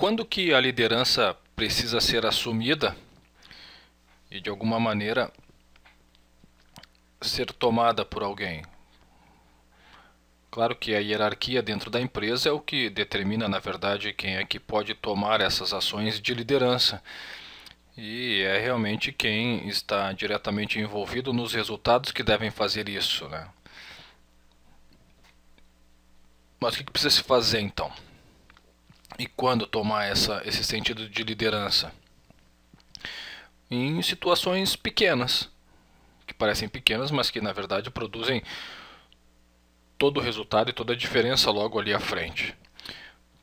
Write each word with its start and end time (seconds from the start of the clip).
quando 0.00 0.24
que 0.24 0.54
a 0.54 0.58
liderança 0.58 1.36
precisa 1.54 2.00
ser 2.00 2.24
assumida 2.24 2.96
e 4.30 4.40
de 4.40 4.48
alguma 4.48 4.80
maneira 4.80 5.30
ser 7.20 7.52
tomada 7.52 8.02
por 8.02 8.22
alguém? 8.22 8.62
Claro 10.50 10.74
que 10.74 10.94
a 10.94 11.00
hierarquia 11.00 11.62
dentro 11.62 11.90
da 11.90 12.00
empresa 12.00 12.48
é 12.48 12.52
o 12.52 12.58
que 12.58 12.88
determina, 12.88 13.46
na 13.46 13.58
verdade, 13.58 14.14
quem 14.14 14.36
é 14.36 14.44
que 14.46 14.58
pode 14.58 14.94
tomar 14.94 15.42
essas 15.42 15.74
ações 15.74 16.18
de 16.18 16.32
liderança. 16.32 17.02
E 17.94 18.40
é 18.40 18.58
realmente 18.58 19.12
quem 19.12 19.68
está 19.68 20.14
diretamente 20.14 20.78
envolvido 20.78 21.30
nos 21.30 21.52
resultados 21.52 22.10
que 22.10 22.22
devem 22.22 22.50
fazer 22.50 22.88
isso. 22.88 23.28
Né? 23.28 23.46
Mas 26.58 26.74
o 26.74 26.78
que 26.78 26.90
precisa 26.90 27.16
se 27.16 27.22
fazer 27.22 27.60
então? 27.60 27.92
E 29.20 29.26
quando 29.26 29.66
tomar 29.66 30.06
essa, 30.06 30.40
esse 30.46 30.64
sentido 30.64 31.06
de 31.06 31.22
liderança? 31.22 31.92
Em 33.70 34.00
situações 34.00 34.76
pequenas, 34.76 35.46
que 36.26 36.32
parecem 36.32 36.70
pequenas, 36.70 37.10
mas 37.10 37.28
que 37.28 37.38
na 37.38 37.52
verdade 37.52 37.90
produzem 37.90 38.42
todo 39.98 40.16
o 40.16 40.22
resultado 40.22 40.70
e 40.70 40.72
toda 40.72 40.94
a 40.94 40.96
diferença 40.96 41.50
logo 41.50 41.78
ali 41.78 41.92
à 41.92 42.00
frente. 42.00 42.56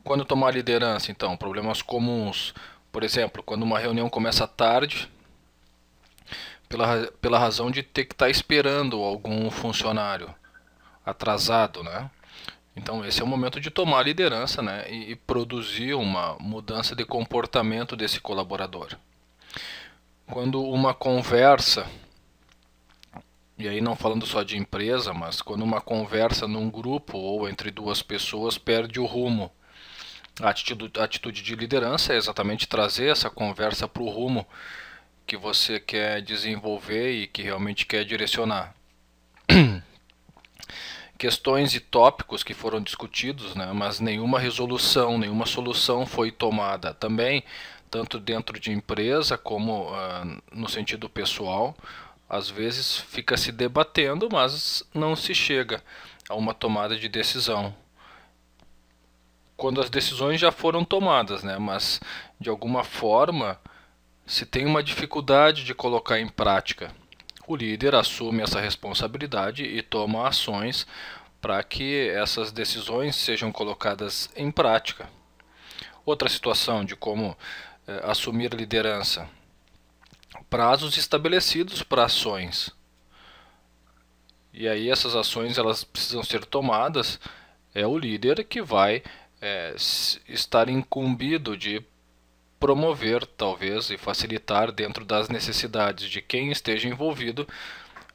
Quando 0.04 0.26
tomar 0.26 0.50
liderança, 0.50 1.12
então, 1.12 1.38
problemas 1.38 1.84
comuns, 1.84 2.56
por 2.92 3.04
exemplo, 3.04 3.44
quando 3.44 3.62
uma 3.62 3.78
reunião 3.78 4.10
começa 4.10 4.48
tarde, 4.48 5.08
pela, 6.68 7.06
pela 7.22 7.38
razão 7.38 7.70
de 7.70 7.84
ter 7.84 8.06
que 8.06 8.16
estar 8.16 8.26
tá 8.26 8.32
esperando 8.32 9.04
algum 9.04 9.52
funcionário 9.52 10.34
atrasado, 11.06 11.84
né? 11.84 12.10
Então 12.78 13.04
esse 13.04 13.22
é 13.22 13.24
o 13.24 13.28
momento 13.28 13.60
de 13.60 13.72
tomar 13.72 14.04
liderança 14.04 14.62
né, 14.62 14.86
e, 14.88 15.12
e 15.12 15.16
produzir 15.16 15.96
uma 15.96 16.38
mudança 16.40 16.96
de 16.96 17.04
comportamento 17.04 17.96
desse 17.96 18.22
colaborador. 18.22 18.96
Quando 20.28 20.62
uma 20.62 20.94
conversa, 20.94 21.90
e 23.58 23.68
aí 23.68 23.82
não 23.82 23.96
falando 23.96 24.28
só 24.28 24.44
de 24.44 24.58
empresa, 24.58 25.12
mas 25.12 25.42
quando 25.42 25.64
uma 25.64 25.82
conversa 25.82 26.48
num 26.48 26.70
grupo 26.70 27.18
ou 27.18 27.50
entre 27.50 27.72
duas 27.72 28.04
pessoas 28.04 28.60
perde 28.60 29.00
o 29.00 29.06
rumo. 29.06 29.52
A 30.40 30.50
atitude, 30.50 31.00
a 31.00 31.04
atitude 31.04 31.42
de 31.42 31.56
liderança 31.56 32.14
é 32.14 32.18
exatamente 32.18 32.68
trazer 32.68 33.08
essa 33.08 33.28
conversa 33.28 33.88
para 33.88 34.04
o 34.04 34.10
rumo 34.10 34.46
que 35.26 35.36
você 35.36 35.80
quer 35.80 36.22
desenvolver 36.22 37.12
e 37.12 37.26
que 37.26 37.42
realmente 37.42 37.88
quer 37.88 38.06
direcionar. 38.06 38.76
questões 41.18 41.74
e 41.74 41.80
tópicos 41.80 42.44
que 42.44 42.54
foram 42.54 42.82
discutidos, 42.82 43.56
né, 43.56 43.72
mas 43.74 44.00
nenhuma 44.00 44.40
resolução, 44.40 45.18
nenhuma 45.18 45.46
solução 45.46 46.06
foi 46.06 46.32
tomada. 46.32 46.94
Também, 46.94 47.44
tanto 47.90 48.20
dentro 48.20 48.60
de 48.60 48.72
empresa 48.72 49.38
como 49.38 49.92
uh, 49.92 50.42
no 50.52 50.70
sentido 50.70 51.10
pessoal, 51.10 51.76
às 52.30 52.50
vezes 52.50 52.98
fica 52.98 53.36
se 53.36 53.52
debatendo, 53.52 54.30
mas 54.32 54.84
não 54.94 55.16
se 55.16 55.34
chega 55.34 55.84
a 56.30 56.36
uma 56.36 56.54
tomada 56.54 56.96
de 56.96 57.10
decisão. 57.10 57.74
Quando 59.56 59.82
as 59.82 59.90
decisões 59.90 60.40
já 60.40 60.52
foram 60.52 60.86
tomadas, 60.86 61.44
né, 61.44 61.58
mas 61.58 62.00
de 62.40 62.50
alguma 62.50 62.84
forma 62.84 63.60
se 64.26 64.46
tem 64.46 64.66
uma 64.66 64.84
dificuldade 64.84 65.64
de 65.64 65.74
colocar 65.74 66.20
em 66.20 66.28
prática 66.28 66.94
o 67.48 67.56
líder 67.56 67.96
assume 67.96 68.44
essa 68.44 68.60
responsabilidade 68.60 69.64
e 69.64 69.82
toma 69.82 70.28
ações 70.28 70.86
para 71.40 71.64
que 71.64 72.10
essas 72.10 72.52
decisões 72.52 73.16
sejam 73.16 73.52
colocadas 73.52 74.30
em 74.36 74.52
prática. 74.52 75.10
Outra 76.06 76.28
situação 76.28 76.84
de 76.84 76.96
como 76.96 77.38
eh, 77.88 78.02
assumir 78.04 78.54
liderança: 78.54 79.30
prazos 80.50 80.98
estabelecidos 80.98 81.82
para 81.82 82.06
ações. 82.06 82.70
E 84.54 84.68
aí 84.68 84.90
essas 84.90 85.16
ações 85.16 85.58
elas 85.58 85.84
precisam 85.86 86.24
ser 86.24 86.44
tomadas. 86.44 87.20
É 87.74 87.88
o 87.88 87.98
líder 87.98 88.44
que 88.44 88.62
vai 88.62 89.04
é, 89.40 89.76
estar 90.28 90.68
incumbido 90.68 91.56
de 91.56 91.86
promover, 92.60 93.26
talvez, 93.26 93.90
e 93.90 93.98
facilitar 93.98 94.72
dentro 94.72 95.06
das 95.06 95.30
necessidades 95.30 96.10
de 96.10 96.22
quem 96.22 96.52
esteja 96.52 96.88
envolvido 96.88 97.48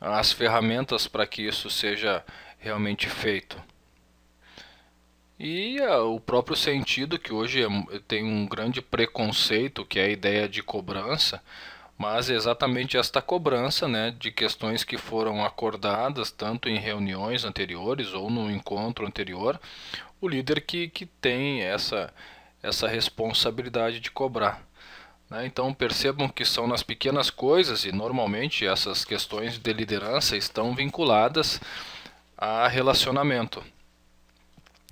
as 0.01 0.33
ferramentas 0.33 1.07
para 1.07 1.27
que 1.27 1.43
isso 1.43 1.71
seja 1.71 2.25
realmente 2.59 3.09
feito. 3.09 3.61
E 5.39 5.81
uh, 5.81 6.15
o 6.15 6.21
próprio 6.21 6.57
sentido, 6.57 7.19
que 7.19 7.33
hoje 7.33 7.65
é, 7.65 7.69
tem 8.07 8.25
um 8.25 8.47
grande 8.47 8.81
preconceito, 8.81 9.85
que 9.85 9.99
é 9.99 10.05
a 10.05 10.11
ideia 10.11 10.49
de 10.49 10.63
cobrança, 10.63 11.43
mas 11.99 12.31
é 12.31 12.35
exatamente 12.35 12.97
esta 12.97 13.23
cobrança 13.23 13.87
né, 13.89 14.15
de 14.17 14.31
questões 14.31 14.85
que 14.85 14.97
foram 14.97 15.45
acordadas 15.45 16.31
tanto 16.31 16.69
em 16.69 16.79
reuniões 16.79 17.45
anteriores 17.45 18.13
ou 18.13 18.31
no 18.31 18.51
encontro 18.51 19.07
anterior, 19.07 19.61
o 20.21 20.29
líder 20.29 20.61
que, 20.61 20.89
que 20.89 21.07
tem 21.07 21.63
essa, 21.63 22.13
essa 22.63 22.87
responsabilidade 22.87 24.01
de 24.01 24.11
cobrar. 24.11 24.63
Né? 25.29 25.47
Então 25.47 25.73
percebam 25.75 26.29
que 26.29 26.45
são 26.45 26.67
nas 26.67 26.83
pequenas 26.83 27.31
coisas 27.31 27.85
e 27.85 27.93
normalmente 27.93 28.67
essas 28.67 29.05
questões 29.05 29.59
de 29.59 29.73
liderança 29.73 30.37
estão 30.37 30.75
vinculadas 30.75 31.61
a 32.37 32.69
relacionamento. 32.69 33.63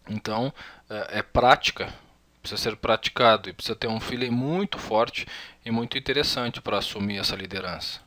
Então 0.08 0.52
é, 0.88 1.18
é 1.18 1.22
prática, 1.22 1.92
precisa 2.40 2.60
ser 2.60 2.76
praticado 2.76 3.48
e 3.48 3.52
precisa 3.52 3.76
ter 3.76 3.88
um 3.88 4.00
feeling 4.00 4.30
muito 4.30 4.78
forte 4.78 5.26
e 5.64 5.70
muito 5.70 5.96
interessante 5.96 6.60
para 6.60 6.78
assumir 6.78 7.18
essa 7.18 7.36
liderança. 7.36 8.00